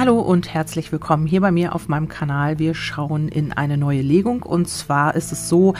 [0.00, 2.58] Hallo und herzlich willkommen hier bei mir auf meinem Kanal.
[2.58, 5.74] Wir schauen in eine neue Legung und zwar ist es so,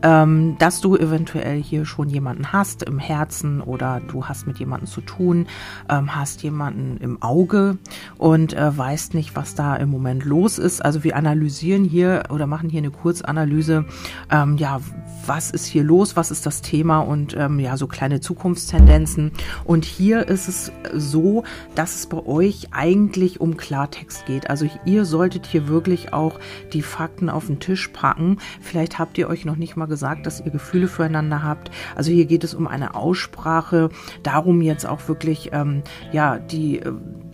[0.00, 4.88] ähm, dass du eventuell hier schon jemanden hast im Herzen oder du hast mit jemandem
[4.88, 5.46] zu tun,
[5.90, 7.76] ähm, hast jemanden im Auge
[8.16, 10.82] und äh, weißt nicht, was da im Moment los ist.
[10.82, 13.84] Also wir analysieren hier oder machen hier eine Kurzanalyse.
[14.30, 14.80] Ähm, ja,
[15.26, 16.16] was ist hier los?
[16.16, 17.00] Was ist das Thema?
[17.00, 19.32] Und ja, so kleine Zukunftstendenzen.
[19.64, 21.42] Und hier ist es so,
[21.74, 24.48] dass es bei euch eigentlich um Klartext geht.
[24.48, 26.38] Also ihr solltet hier wirklich auch
[26.72, 28.38] die Fakten auf den Tisch packen.
[28.60, 31.72] Vielleicht habt ihr euch noch nicht mal gesagt, dass ihr Gefühle füreinander habt.
[31.96, 33.88] Also hier geht es um eine Aussprache,
[34.22, 36.80] darum jetzt auch wirklich ähm, ja die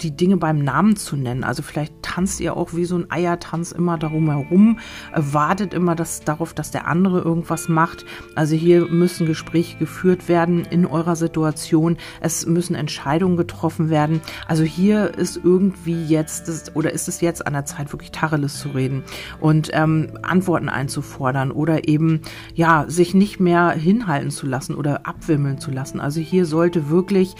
[0.02, 1.44] die Dinge beim Namen zu nennen.
[1.44, 4.78] Also vielleicht tanzt ihr auch wie so ein Eiertanz immer darum herum,
[5.14, 8.04] äh, wartet immer das, darauf, dass der andere irgendwas macht.
[8.34, 11.96] Also hier müssen Gespräche geführt werden in eurer Situation.
[12.20, 14.20] Es müssen Entscheidungen getroffen werden.
[14.46, 18.58] Also hier ist irgendwie jetzt das, oder ist es jetzt an der Zeit, wirklich Tacheles
[18.58, 19.02] zu reden
[19.40, 22.20] und ähm, Antworten einzufordern oder eben
[22.54, 26.00] ja sich nicht mehr hinhalten zu lassen oder abwimmeln zu lassen.
[26.00, 27.34] Also hier sollte wirklich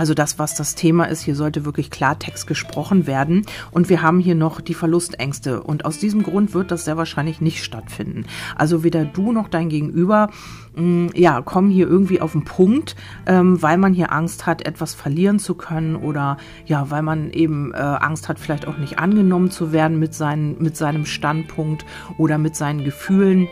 [0.00, 3.44] also das, was das Thema ist, hier sollte wirklich Klartext gesprochen werden.
[3.70, 5.62] Und wir haben hier noch die Verlustängste.
[5.62, 8.24] Und aus diesem Grund wird das sehr wahrscheinlich nicht stattfinden.
[8.56, 10.30] Also weder du noch dein Gegenüber,
[10.74, 14.66] mh, mm, ja, kommen hier irgendwie auf den Punkt, ähm, weil man hier Angst hat,
[14.66, 18.98] etwas verlieren zu können oder ja, weil man eben äh, Angst hat, vielleicht auch nicht
[18.98, 21.84] angenommen zu werden mit, seinen, mit seinem Standpunkt
[22.16, 23.48] oder mit seinen Gefühlen.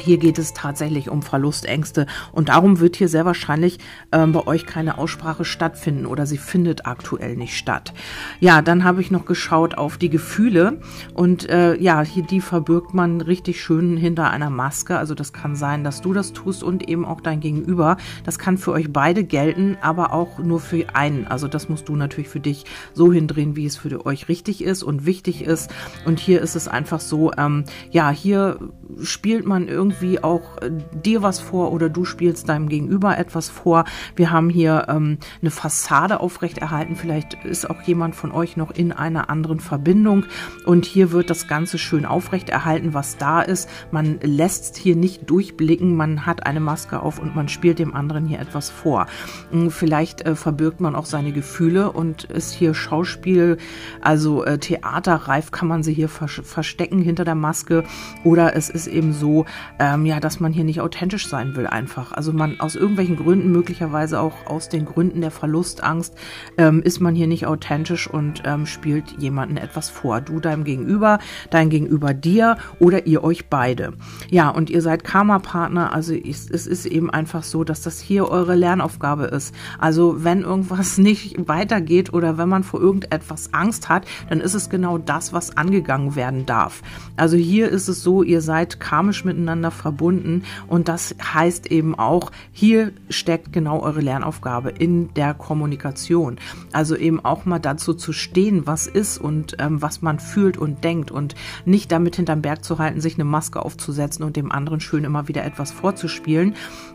[0.00, 3.78] Hier geht es tatsächlich um Verlustängste und darum wird hier sehr wahrscheinlich
[4.12, 7.92] ähm, bei euch keine Aussprache stattfinden oder sie findet aktuell nicht statt.
[8.40, 10.80] Ja, dann habe ich noch geschaut auf die Gefühle
[11.14, 14.98] und äh, ja, hier die verbirgt man richtig schön hinter einer Maske.
[14.98, 17.96] Also das kann sein, dass du das tust und eben auch dein Gegenüber.
[18.24, 21.26] Das kann für euch beide gelten, aber auch nur für einen.
[21.26, 24.82] Also das musst du natürlich für dich so hindrehen, wie es für euch richtig ist
[24.82, 25.72] und wichtig ist.
[26.04, 28.58] Und hier ist es einfach so, ähm, ja, hier
[29.02, 33.48] spielt man irgendwie irgendwie auch äh, dir was vor oder du spielst deinem Gegenüber etwas
[33.48, 33.84] vor.
[34.16, 36.96] Wir haben hier ähm, eine Fassade aufrechterhalten.
[36.96, 40.24] Vielleicht ist auch jemand von euch noch in einer anderen Verbindung
[40.64, 43.68] und hier wird das Ganze schön aufrechterhalten, was da ist.
[43.90, 48.26] Man lässt hier nicht durchblicken, man hat eine Maske auf und man spielt dem anderen
[48.26, 49.06] hier etwas vor.
[49.50, 53.58] Hm, vielleicht äh, verbirgt man auch seine Gefühle und ist hier Schauspiel,
[54.00, 57.84] also äh, theaterreif kann man sie hier verstecken hinter der Maske
[58.24, 59.46] oder es ist eben so,
[59.78, 62.12] ähm, ja, dass man hier nicht authentisch sein will einfach.
[62.12, 66.14] Also man aus irgendwelchen Gründen, möglicherweise auch aus den Gründen der Verlustangst,
[66.58, 70.20] ähm, ist man hier nicht authentisch und ähm, spielt jemanden etwas vor.
[70.20, 71.18] Du deinem Gegenüber,
[71.50, 73.92] dein Gegenüber dir oder ihr euch beide.
[74.30, 78.28] Ja, und ihr seid Karma-Partner, also es, es ist eben einfach so, dass das hier
[78.28, 79.54] eure Lernaufgabe ist.
[79.78, 84.70] Also wenn irgendwas nicht weitergeht oder wenn man vor irgendetwas Angst hat, dann ist es
[84.70, 86.82] genau das, was angegangen werden darf.
[87.16, 91.94] Also hier ist es so, ihr seid karmisch miteinander miteinander verbunden und das heißt eben
[91.94, 96.36] auch, hier steckt genau eure Lernaufgabe in der Kommunikation.
[96.72, 100.84] Also eben auch mal dazu zu stehen, was ist und ähm, was man fühlt und
[100.84, 101.34] denkt und
[101.64, 105.28] nicht damit hinterm Berg zu halten, sich eine Maske aufzusetzen und dem anderen schön immer
[105.28, 106.54] wieder etwas vorzuspielen,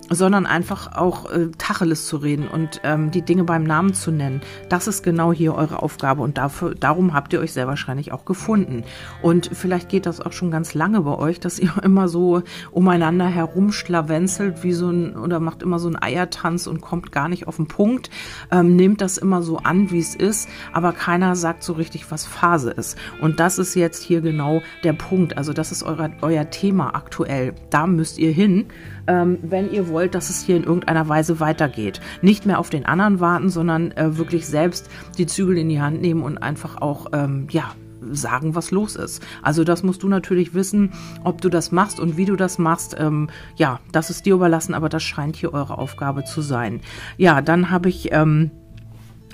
[0.09, 4.42] sondern einfach auch äh, Tacheles zu reden und ähm, die Dinge beim Namen zu nennen.
[4.70, 8.26] Das ist genau hier eure Aufgabe und dafür, darum habt ihr euch sehr wahrscheinlich auch
[8.26, 8.84] gefunden.
[9.22, 13.27] Und vielleicht geht das auch schon ganz lange bei euch, dass ihr immer so umeinander
[13.27, 17.57] herumschlawenzelt wie so ein oder macht immer so einen Eiertanz und kommt gar nicht auf
[17.57, 18.09] den Punkt,
[18.51, 22.25] ähm, nehmt das immer so an, wie es ist, aber keiner sagt so richtig, was
[22.25, 22.97] Phase ist.
[23.22, 25.38] Und das ist jetzt hier genau der Punkt.
[25.38, 27.53] Also das ist euer, euer Thema aktuell.
[27.69, 28.67] Da müsst ihr hin,
[29.07, 32.01] ähm, wenn ihr wollt, dass es hier in irgendeiner Weise weitergeht.
[32.22, 36.01] Nicht mehr auf den anderen warten, sondern äh, wirklich selbst die Zügel in die Hand
[36.01, 37.72] nehmen und einfach auch, ähm, ja,
[38.12, 39.23] sagen, was los ist.
[39.41, 40.91] Also das musst du natürlich wissen,
[41.23, 42.95] ob du das machst und wie du das machst.
[42.97, 46.81] Ähm, ja, das ist dir überlassen, aber das scheint hier eure Aufgabe zu sein.
[47.17, 48.52] Ja, dann habe ich ähm,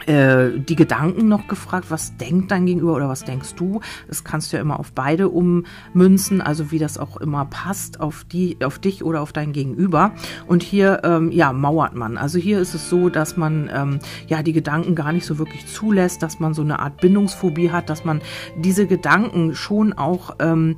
[0.07, 3.81] äh, die Gedanken noch gefragt, was denkt dein Gegenüber oder was denkst du?
[4.07, 8.23] Das kannst du ja immer auf beide ummünzen, also wie das auch immer passt auf
[8.23, 10.11] die, auf dich oder auf dein Gegenüber.
[10.47, 12.17] Und hier, ähm, ja, mauert man.
[12.17, 15.67] Also hier ist es so, dass man ähm, ja die Gedanken gar nicht so wirklich
[15.67, 18.21] zulässt, dass man so eine Art Bindungsphobie hat, dass man
[18.57, 20.77] diese Gedanken schon auch ähm,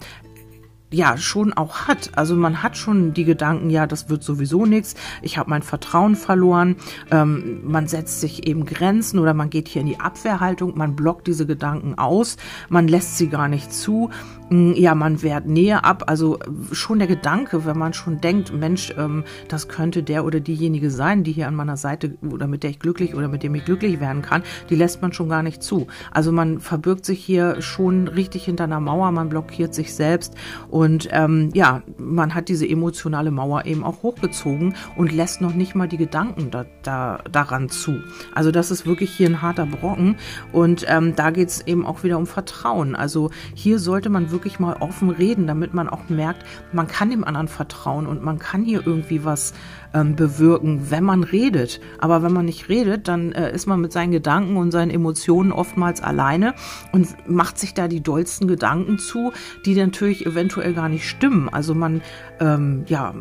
[0.92, 2.12] ja schon auch hat.
[2.16, 6.16] Also man hat schon die Gedanken, ja, das wird sowieso nichts, ich habe mein Vertrauen
[6.16, 6.78] verloren,
[7.12, 11.28] ähm, man setzt sich eben Grenzen oder man geht hier in die Abwehrhaltung, man blockt
[11.28, 12.38] diese Gedanken aus,
[12.70, 14.10] man lässt sie gar nicht zu
[14.52, 16.04] ja, man wehrt Nähe ab.
[16.08, 16.40] Also
[16.72, 21.24] schon der Gedanke, wenn man schon denkt, Mensch, ähm, das könnte der oder diejenige sein,
[21.24, 24.00] die hier an meiner Seite oder mit der ich glücklich oder mit dem ich glücklich
[24.00, 25.88] werden kann, die lässt man schon gar nicht zu.
[26.12, 30.34] Also man verbirgt sich hier schon richtig hinter einer Mauer, man blockiert sich selbst
[30.70, 35.76] und ähm, ja, man hat diese emotionale Mauer eben auch hochgezogen und lässt noch nicht
[35.76, 38.00] mal die Gedanken da, da, daran zu.
[38.34, 40.16] Also das ist wirklich hier ein harter Brocken
[40.52, 42.96] und ähm, da geht es eben auch wieder um Vertrauen.
[42.96, 47.24] Also hier sollte man wirklich mal offen reden, damit man auch merkt, man kann dem
[47.24, 49.54] anderen vertrauen und man kann hier irgendwie was
[49.94, 51.80] ähm, bewirken, wenn man redet.
[52.00, 55.52] Aber wenn man nicht redet, dann äh, ist man mit seinen Gedanken und seinen Emotionen
[55.52, 56.54] oftmals alleine
[56.92, 59.32] und macht sich da die dollsten Gedanken zu,
[59.66, 61.50] die natürlich eventuell gar nicht stimmen.
[61.50, 62.02] Also man,
[62.40, 63.14] ähm, ja,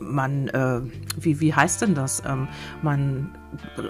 [0.00, 0.80] man, äh,
[1.18, 2.22] wie, wie heißt denn das?
[2.26, 2.48] Ähm,
[2.82, 3.30] man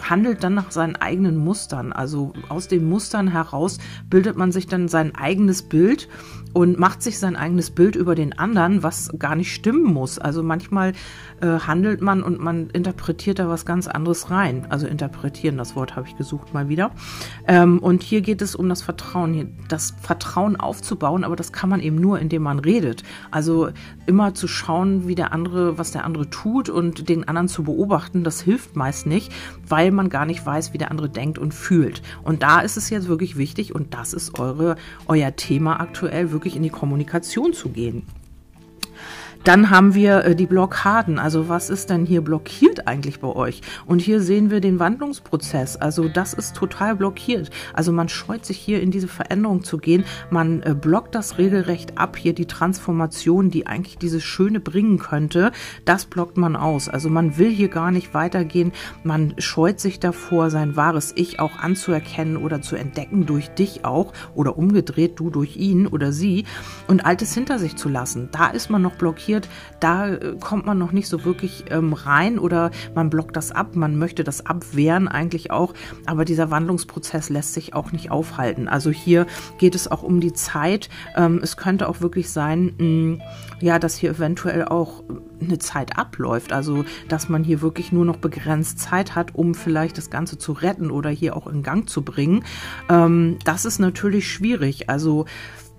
[0.03, 1.93] handelt dann nach seinen eigenen Mustern.
[1.93, 3.79] Also aus den Mustern heraus
[4.11, 6.09] bildet man sich dann sein eigenes Bild
[6.53, 10.19] und macht sich sein eigenes Bild über den anderen, was gar nicht stimmen muss.
[10.19, 10.93] Also manchmal
[11.41, 14.67] äh, handelt man und man interpretiert da was ganz anderes rein.
[14.69, 16.91] Also interpretieren, das Wort habe ich gesucht mal wieder.
[17.47, 21.81] Ähm, und hier geht es um das Vertrauen, das Vertrauen aufzubauen, aber das kann man
[21.81, 23.03] eben nur, indem man redet.
[23.31, 23.71] Also
[24.07, 28.25] immer zu schauen, wie der andere, was der andere tut und den anderen zu beobachten,
[28.25, 29.33] das hilft meist nicht,
[29.67, 32.03] weil man gar nicht weiß, wie der andere denkt und fühlt.
[32.23, 34.77] Und da ist es jetzt wirklich wichtig und das ist eure,
[35.07, 38.07] euer Thema aktuell, wirklich in die Kommunikation zu gehen.
[39.45, 41.19] Dann haben wir äh, die Blockaden.
[41.19, 43.61] Also was ist denn hier blockiert eigentlich bei euch?
[43.87, 45.77] Und hier sehen wir den Wandlungsprozess.
[45.77, 47.51] Also das ist total blockiert.
[47.75, 50.05] Also man scheut sich hier in diese Veränderung zu gehen.
[50.31, 52.17] Man äh, blockt das regelrecht ab.
[52.17, 55.51] Hier die Transformation, die eigentlich dieses Schöne bringen könnte,
[55.85, 56.89] das blockt man aus.
[56.89, 58.71] Also man will hier gar nicht weitergehen.
[59.03, 64.13] Man scheut sich davor, sein wahres Ich auch anzuerkennen oder zu entdecken durch dich auch
[64.37, 66.45] oder umgedreht, du durch ihn oder sie
[66.87, 68.29] und Altes hinter sich zu lassen.
[68.31, 69.49] Da ist man noch blockiert blockiert,
[69.81, 73.75] da äh, kommt man noch nicht so wirklich ähm, rein oder man blockt das ab,
[73.75, 75.75] man möchte das abwehren eigentlich auch,
[76.07, 78.69] aber dieser Wandlungsprozess lässt sich auch nicht aufhalten.
[78.69, 79.27] Also hier
[79.59, 80.89] geht es auch um die Zeit.
[81.17, 83.25] Ähm, es könnte auch wirklich sein, mh,
[83.61, 85.03] ja, dass hier eventuell auch
[85.41, 89.99] eine Zeit abläuft, also dass man hier wirklich nur noch begrenzt Zeit hat, um vielleicht
[89.99, 92.45] das Ganze zu retten oder hier auch in Gang zu bringen.
[92.89, 94.89] Ähm, das ist natürlich schwierig.
[94.89, 95.27] Also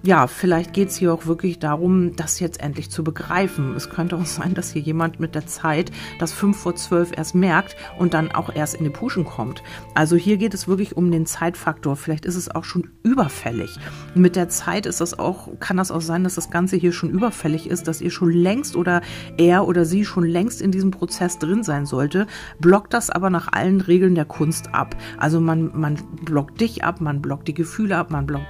[0.05, 3.73] ja, vielleicht geht es hier auch wirklich darum, das jetzt endlich zu begreifen.
[3.73, 7.35] Es könnte auch sein, dass hier jemand mit der Zeit das 5 vor 12 erst
[7.35, 9.63] merkt und dann auch erst in die Puschen kommt.
[9.95, 11.95] Also hier geht es wirklich um den Zeitfaktor.
[11.95, 13.77] Vielleicht ist es auch schon überfällig.
[14.13, 17.09] Mit der Zeit ist das auch, kann das auch sein, dass das Ganze hier schon
[17.09, 19.01] überfällig ist, dass ihr schon längst oder
[19.37, 22.27] er oder sie schon längst in diesem Prozess drin sein sollte,
[22.59, 24.97] blockt das aber nach allen Regeln der Kunst ab.
[25.17, 28.45] Also man, man blockt dich ab, man blockt die Gefühle ab, man blockt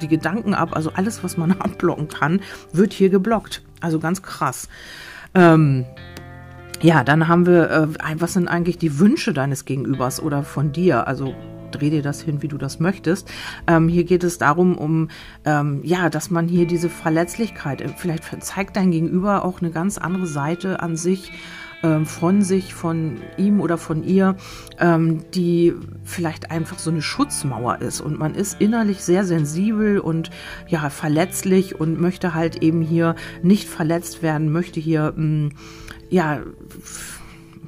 [0.00, 0.70] die, Gedanken ab.
[0.72, 2.40] Also alles, was man abblocken kann,
[2.72, 3.62] wird hier geblockt.
[3.80, 4.68] Also ganz krass.
[5.34, 5.84] Ähm,
[6.82, 11.06] ja, dann haben wir, äh, was sind eigentlich die Wünsche deines Gegenübers oder von dir?
[11.06, 11.34] Also
[11.70, 13.30] dreh dir das hin, wie du das möchtest.
[13.66, 15.08] Ähm, hier geht es darum, um
[15.44, 19.98] ähm, ja, dass man hier diese Verletzlichkeit, äh, vielleicht zeigt dein Gegenüber auch eine ganz
[19.98, 21.32] andere Seite an sich
[22.04, 24.36] von sich, von ihm oder von ihr,
[24.78, 25.74] ähm, die
[26.04, 28.00] vielleicht einfach so eine Schutzmauer ist.
[28.00, 30.30] Und man ist innerlich sehr sensibel und
[30.68, 35.50] ja, verletzlich und möchte halt eben hier nicht verletzt werden, möchte hier, mm,
[36.10, 36.40] ja,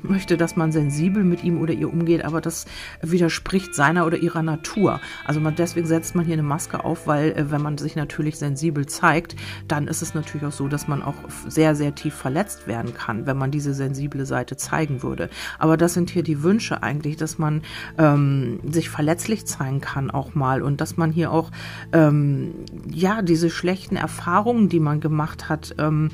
[0.03, 2.67] möchte, dass man sensibel mit ihm oder ihr umgeht, aber das
[3.03, 5.01] widerspricht seiner oder ihrer Natur.
[5.25, 8.39] Also man, deswegen setzt man hier eine Maske auf, weil äh, wenn man sich natürlich
[8.39, 11.15] sensibel zeigt, dann ist es natürlich auch so, dass man auch
[11.47, 15.31] sehr, sehr tief verletzt werden kann, wenn man diese sensible Seite zeigen würde.
[15.59, 17.63] Aber das sind hier die Wünsche eigentlich, dass man
[17.99, 21.51] ähm, sich verletzlich zeigen kann auch mal und dass man hier auch
[21.93, 22.55] ähm,
[22.91, 26.11] ja diese schlechten Erfahrungen, die man gemacht hat, ähm,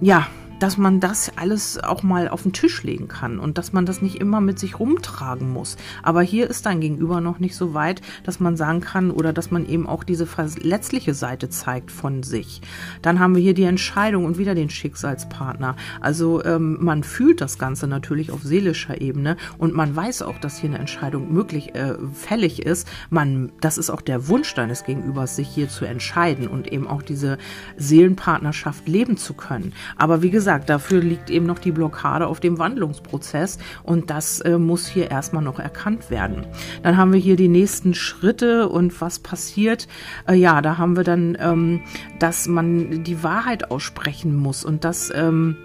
[0.00, 0.26] ja,
[0.58, 4.02] dass man das alles auch mal auf den Tisch legen kann und dass man das
[4.02, 5.76] nicht immer mit sich rumtragen muss.
[6.02, 9.50] Aber hier ist dein Gegenüber noch nicht so weit, dass man sagen kann oder dass
[9.50, 12.62] man eben auch diese verletzliche Seite zeigt von sich.
[13.02, 15.76] Dann haben wir hier die Entscheidung und wieder den Schicksalspartner.
[16.00, 20.58] Also ähm, man fühlt das Ganze natürlich auf seelischer Ebene und man weiß auch, dass
[20.58, 22.88] hier eine Entscheidung möglich äh, fällig ist.
[23.10, 27.02] Man, das ist auch der Wunsch deines Gegenübers, sich hier zu entscheiden und eben auch
[27.02, 27.38] diese
[27.76, 29.72] Seelenpartnerschaft leben zu können.
[29.96, 34.38] Aber wie gesagt, gesagt, dafür liegt eben noch die Blockade auf dem Wandlungsprozess und das
[34.42, 36.46] äh, muss hier erstmal noch erkannt werden.
[36.84, 39.88] Dann haben wir hier die nächsten Schritte und was passiert.
[40.28, 41.80] Äh, ja, da haben wir dann, ähm,
[42.20, 45.56] dass man die Wahrheit aussprechen muss und dass, ähm,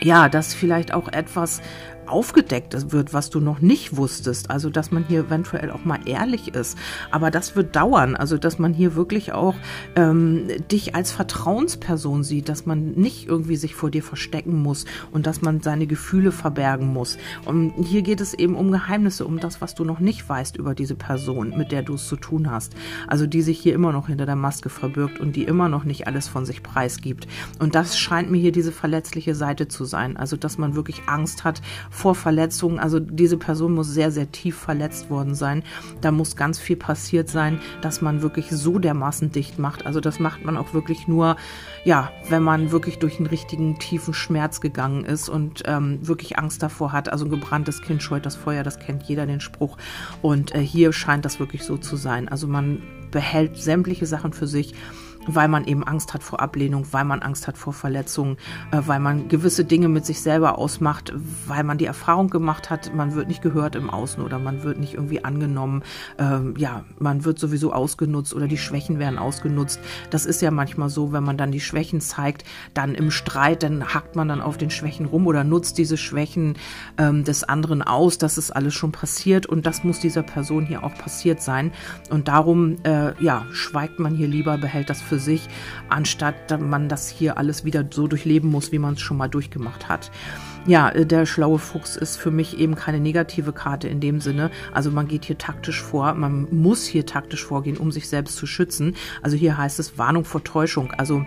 [0.00, 1.60] ja, dass vielleicht auch etwas
[2.12, 4.50] aufgedeckt wird, was du noch nicht wusstest.
[4.50, 6.78] Also, dass man hier eventuell auch mal ehrlich ist.
[7.10, 8.14] Aber das wird dauern.
[8.14, 9.54] Also, dass man hier wirklich auch
[9.96, 15.26] ähm, dich als Vertrauensperson sieht, dass man nicht irgendwie sich vor dir verstecken muss und
[15.26, 17.16] dass man seine Gefühle verbergen muss.
[17.44, 20.74] Und hier geht es eben um Geheimnisse, um das, was du noch nicht weißt über
[20.74, 22.74] diese Person, mit der du es zu tun hast.
[23.06, 26.06] Also, die sich hier immer noch hinter der Maske verbirgt und die immer noch nicht
[26.06, 27.26] alles von sich preisgibt.
[27.58, 30.18] Und das scheint mir hier diese verletzliche Seite zu sein.
[30.18, 31.62] Also, dass man wirklich Angst hat
[32.14, 32.78] Verletzungen.
[32.78, 35.62] Also, diese Person muss sehr, sehr tief verletzt worden sein.
[36.00, 39.86] Da muss ganz viel passiert sein, dass man wirklich so dermaßen dicht macht.
[39.86, 41.36] Also, das macht man auch wirklich nur,
[41.84, 46.62] ja, wenn man wirklich durch einen richtigen tiefen Schmerz gegangen ist und ähm, wirklich Angst
[46.62, 47.10] davor hat.
[47.10, 49.76] Also, ein gebranntes Kind scheut das Feuer, das kennt jeder den Spruch.
[50.20, 52.28] Und äh, hier scheint das wirklich so zu sein.
[52.28, 54.74] Also, man behält sämtliche Sachen für sich
[55.26, 58.36] weil man eben Angst hat vor Ablehnung, weil man Angst hat vor Verletzungen,
[58.70, 61.12] äh, weil man gewisse Dinge mit sich selber ausmacht,
[61.46, 64.78] weil man die Erfahrung gemacht hat, man wird nicht gehört im Außen oder man wird
[64.78, 65.82] nicht irgendwie angenommen,
[66.18, 69.80] ähm, ja, man wird sowieso ausgenutzt oder die Schwächen werden ausgenutzt.
[70.10, 73.94] Das ist ja manchmal so, wenn man dann die Schwächen zeigt, dann im Streit, dann
[73.94, 76.56] hackt man dann auf den Schwächen rum oder nutzt diese Schwächen
[76.98, 78.18] ähm, des anderen aus.
[78.18, 81.72] Das ist alles schon passiert und das muss dieser Person hier auch passiert sein.
[82.10, 85.46] Und darum, äh, ja, schweigt man hier lieber, behält das für für sich,
[85.90, 89.90] anstatt man das hier alles wieder so durchleben muss, wie man es schon mal durchgemacht
[89.90, 90.10] hat.
[90.66, 94.50] Ja, äh, der schlaue Fuchs ist für mich eben keine negative Karte in dem Sinne.
[94.72, 98.46] Also man geht hier taktisch vor, man muss hier taktisch vorgehen, um sich selbst zu
[98.46, 98.96] schützen.
[99.20, 100.92] Also hier heißt es Warnung vor Täuschung.
[100.92, 101.26] Also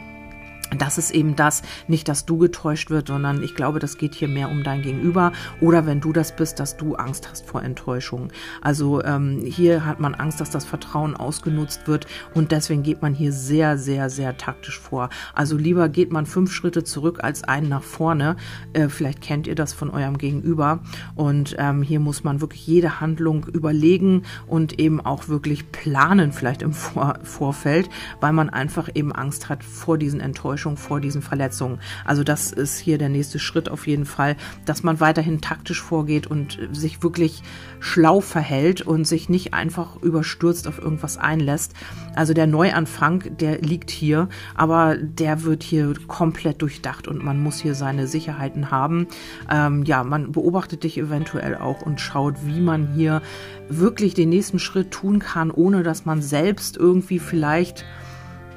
[0.77, 4.27] das ist eben das, nicht, dass du getäuscht wird, sondern ich glaube, das geht hier
[4.27, 5.31] mehr um dein Gegenüber
[5.62, 8.29] oder wenn du das bist, dass du Angst hast vor Enttäuschung.
[8.62, 13.13] Also ähm, hier hat man Angst, dass das Vertrauen ausgenutzt wird und deswegen geht man
[13.13, 15.10] hier sehr, sehr, sehr taktisch vor.
[15.34, 18.36] Also lieber geht man fünf Schritte zurück als einen nach vorne.
[18.74, 20.79] Äh, vielleicht kennt ihr das von eurem Gegenüber
[21.15, 26.62] und ähm, hier muss man wirklich jede Handlung überlegen und eben auch wirklich planen, vielleicht
[26.62, 30.54] im vor Vorfeld, weil man einfach eben Angst hat vor diesen Enttäuschungen.
[30.55, 31.79] Enttäuschung vor diesen Verletzungen.
[32.05, 36.27] Also das ist hier der nächste Schritt auf jeden Fall, dass man weiterhin taktisch vorgeht
[36.27, 37.43] und sich wirklich
[37.79, 41.74] schlau verhält und sich nicht einfach überstürzt auf irgendwas einlässt.
[42.15, 47.59] Also der Neuanfang, der liegt hier, aber der wird hier komplett durchdacht und man muss
[47.59, 49.07] hier seine Sicherheiten haben.
[49.51, 53.21] Ähm, ja, man beobachtet dich eventuell auch und schaut, wie man hier
[53.67, 57.83] wirklich den nächsten Schritt tun kann, ohne dass man selbst irgendwie vielleicht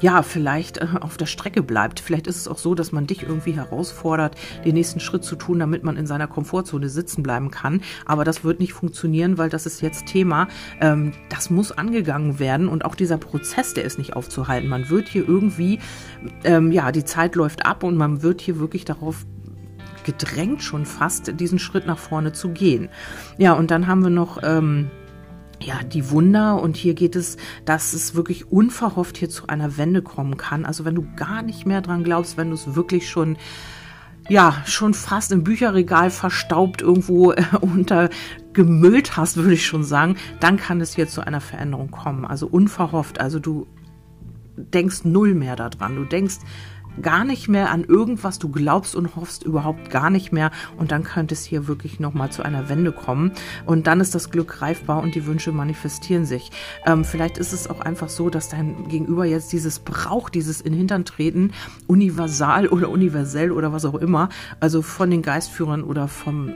[0.01, 2.01] ja, vielleicht äh, auf der Strecke bleibt.
[2.01, 5.59] Vielleicht ist es auch so, dass man dich irgendwie herausfordert, den nächsten Schritt zu tun,
[5.59, 7.83] damit man in seiner Komfortzone sitzen bleiben kann.
[8.07, 10.49] Aber das wird nicht funktionieren, weil das ist jetzt Thema.
[10.81, 14.69] Ähm, das muss angegangen werden und auch dieser Prozess, der ist nicht aufzuhalten.
[14.69, 15.79] Man wird hier irgendwie,
[16.45, 19.27] ähm, ja, die Zeit läuft ab und man wird hier wirklich darauf
[20.05, 22.89] gedrängt schon fast, diesen Schritt nach vorne zu gehen.
[23.37, 24.91] Ja, und dann haben wir noch ähm,
[25.61, 30.03] ja, die Wunder und hier geht es, dass es wirklich unverhofft hier zu einer Wende
[30.03, 30.65] kommen kann.
[30.65, 33.37] Also wenn du gar nicht mehr dran glaubst, wenn du es wirklich schon
[34.29, 40.59] ja, schon fast im Bücherregal verstaubt irgendwo äh, untergemüllt hast, würde ich schon sagen, dann
[40.59, 42.27] kann es hier zu einer Veränderung kommen.
[42.27, 43.21] Also unverhofft.
[43.21, 43.67] Also du
[44.57, 45.97] denkst null mehr daran.
[45.97, 46.39] Du denkst
[47.03, 51.05] gar nicht mehr an irgendwas, du glaubst und hoffst überhaupt gar nicht mehr und dann
[51.05, 53.33] könnte es hier wirklich nochmal zu einer Wende kommen
[53.67, 56.51] und dann ist das Glück greifbar und die Wünsche manifestieren sich.
[56.87, 60.73] Ähm, vielleicht ist es auch einfach so, dass dein Gegenüber jetzt dieses braucht, dieses in
[60.73, 61.53] Hintern treten,
[61.87, 64.29] universal oder universell oder was auch immer,
[64.61, 66.53] also von den Geistführern oder vom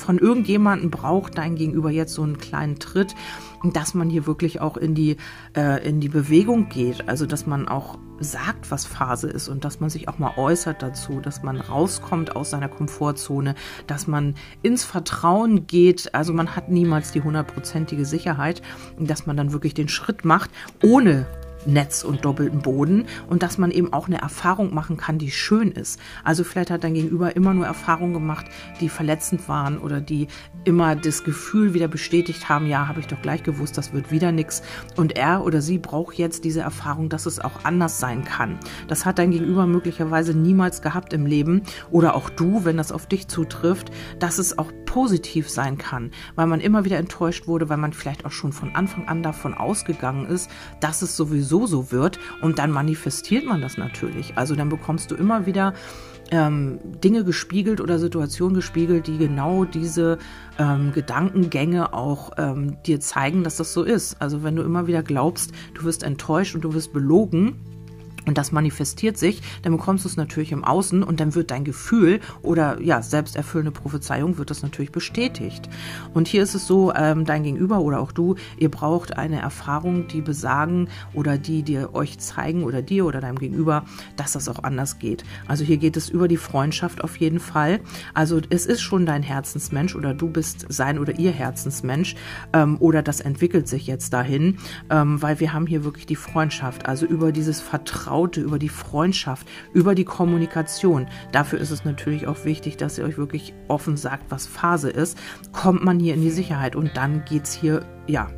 [0.00, 3.14] von irgendjemanden braucht dein Gegenüber jetzt so einen kleinen Tritt,
[3.62, 5.16] dass man hier wirklich auch in die,
[5.56, 7.08] äh, in die Bewegung geht.
[7.08, 10.82] Also, dass man auch sagt, was Phase ist und dass man sich auch mal äußert
[10.82, 13.54] dazu, dass man rauskommt aus seiner Komfortzone,
[13.86, 16.14] dass man ins Vertrauen geht.
[16.14, 18.62] Also, man hat niemals die hundertprozentige Sicherheit,
[18.98, 20.50] dass man dann wirklich den Schritt macht,
[20.82, 21.26] ohne
[21.66, 25.70] Netz und doppelten Boden und dass man eben auch eine Erfahrung machen kann, die schön
[25.72, 26.00] ist.
[26.24, 28.46] Also vielleicht hat dein Gegenüber immer nur Erfahrungen gemacht,
[28.80, 30.28] die verletzend waren oder die
[30.64, 34.32] immer das Gefühl wieder bestätigt haben, ja, habe ich doch gleich gewusst, das wird wieder
[34.32, 34.62] nichts.
[34.96, 38.58] Und er oder sie braucht jetzt diese Erfahrung, dass es auch anders sein kann.
[38.88, 43.06] Das hat dein Gegenüber möglicherweise niemals gehabt im Leben oder auch du, wenn das auf
[43.06, 47.76] dich zutrifft, dass es auch positiv sein kann, weil man immer wieder enttäuscht wurde, weil
[47.76, 50.50] man vielleicht auch schon von Anfang an davon ausgegangen ist,
[50.80, 54.32] dass es sowieso so wird und dann manifestiert man das natürlich.
[54.36, 55.74] Also dann bekommst du immer wieder
[56.30, 60.18] ähm, Dinge gespiegelt oder Situationen gespiegelt, die genau diese
[60.58, 64.20] ähm, Gedankengänge auch ähm, dir zeigen, dass das so ist.
[64.20, 67.56] Also wenn du immer wieder glaubst, du wirst enttäuscht und du wirst belogen,
[68.26, 71.64] Und das manifestiert sich, dann bekommst du es natürlich im Außen und dann wird dein
[71.64, 75.68] Gefühl oder ja, selbsterfüllende Prophezeiung wird das natürlich bestätigt.
[76.12, 80.06] Und hier ist es so, ähm, dein Gegenüber oder auch du, ihr braucht eine Erfahrung,
[80.08, 83.84] die besagen oder die dir euch zeigen oder dir oder deinem Gegenüber,
[84.16, 85.24] dass das auch anders geht.
[85.48, 87.80] Also hier geht es über die Freundschaft auf jeden Fall.
[88.14, 92.16] Also es ist schon dein Herzensmensch oder du bist sein oder ihr Herzensmensch
[92.52, 94.58] ähm, oder das entwickelt sich jetzt dahin,
[94.90, 98.68] ähm, weil wir haben hier wirklich die Freundschaft, also über dieses Vertrauen Vertraute, über die
[98.68, 101.06] Freundschaft, über die Kommunikation.
[101.30, 105.16] Dafür ist es natürlich auch wichtig, dass ihr euch wirklich offen sagt, was Phase ist.
[105.52, 108.28] Kommt man hier in die Sicherheit und dann geht es hier, ja,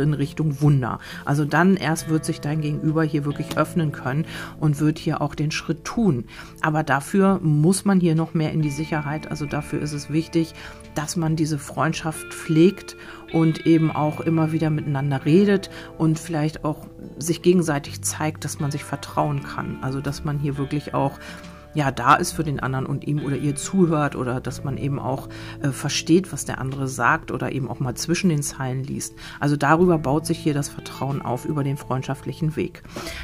[0.00, 0.98] in Richtung Wunder.
[1.24, 4.26] Also dann erst wird sich dein Gegenüber hier wirklich öffnen können
[4.60, 6.24] und wird hier auch den Schritt tun.
[6.60, 9.30] Aber dafür muss man hier noch mehr in die Sicherheit.
[9.30, 10.54] Also dafür ist es wichtig,
[10.94, 12.96] dass man diese Freundschaft pflegt
[13.32, 16.86] und eben auch immer wieder miteinander redet und vielleicht auch
[17.18, 19.78] sich gegenseitig zeigt, dass man sich vertrauen kann.
[19.82, 21.18] Also dass man hier wirklich auch
[21.76, 24.98] ja da ist für den anderen und ihm oder ihr zuhört oder dass man eben
[24.98, 25.28] auch
[25.62, 29.14] äh, versteht, was der andere sagt oder eben auch mal zwischen den Zeilen liest.
[29.40, 32.82] Also darüber baut sich hier das Vertrauen auf über den freundschaftlichen Weg.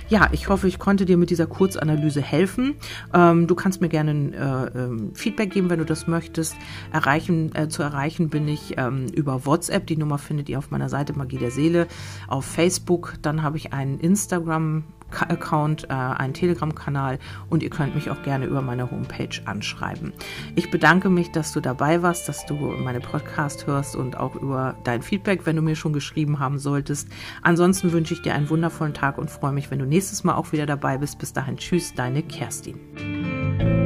[0.08, 2.74] Ja, ich hoffe, ich konnte dir mit dieser Kurzanalyse helfen.
[3.14, 6.54] Ähm, du kannst mir gerne äh, äh, Feedback geben, wenn du das möchtest.
[6.92, 9.86] Erreichen, äh, zu erreichen bin ich ähm, über WhatsApp.
[9.86, 11.86] Die Nummer findet ihr auf meiner Seite Magie der Seele.
[12.28, 14.84] Auf Facebook, dann habe ich einen Instagram
[15.20, 17.18] Account, äh, einen Telegram-Kanal
[17.50, 20.12] und ihr könnt mich auch gerne über meine Homepage anschreiben.
[20.54, 24.76] Ich bedanke mich, dass du dabei warst, dass du meine Podcast hörst und auch über
[24.84, 27.08] dein Feedback, wenn du mir schon geschrieben haben solltest.
[27.42, 30.52] Ansonsten wünsche ich dir einen wundervollen Tag und freue mich, wenn du nächstes Mal auch
[30.52, 31.18] wieder dabei bist.
[31.18, 33.81] Bis dahin, tschüss, deine Kerstin.